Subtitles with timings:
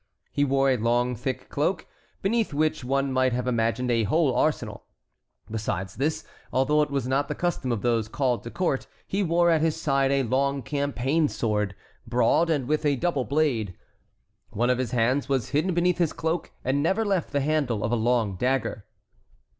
[0.31, 1.85] He wore a long thick cloak,
[2.23, 4.85] beneath which one might have imagined a whole arsenal.
[5.51, 9.51] Besides this, although it was not the custom of those called to court, he wore
[9.51, 11.75] at his side a long campaign sword,
[12.07, 13.75] broad, and with a double blade.
[14.49, 17.91] One of his hands was hidden beneath his cloak, and never left the handle of
[17.91, 18.87] a long dagger.